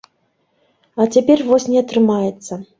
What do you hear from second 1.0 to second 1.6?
А цяпер